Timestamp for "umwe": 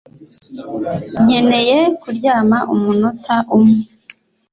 3.57-3.81